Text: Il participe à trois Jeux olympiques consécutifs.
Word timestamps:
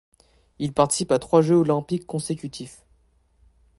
Il 0.57 0.73
participe 0.73 1.11
à 1.11 1.19
trois 1.19 1.43
Jeux 1.43 1.57
olympiques 1.57 2.07
consécutifs. 2.07 2.87